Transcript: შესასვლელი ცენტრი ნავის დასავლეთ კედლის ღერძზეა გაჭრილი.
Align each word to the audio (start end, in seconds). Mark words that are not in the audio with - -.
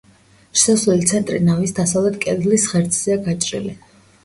შესასვლელი 0.61 1.05
ცენტრი 1.11 1.41
ნავის 1.51 1.77
დასავლეთ 1.81 2.19
კედლის 2.25 2.69
ღერძზეა 2.75 3.21
გაჭრილი. 3.31 3.79